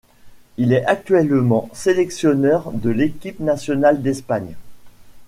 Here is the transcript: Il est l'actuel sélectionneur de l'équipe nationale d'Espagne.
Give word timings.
Il 0.57 0.73
est 0.73 0.81
l'actuel 0.81 1.29
sélectionneur 1.73 2.71
de 2.71 2.89
l'équipe 2.89 3.39
nationale 3.39 4.01
d'Espagne. 4.01 4.55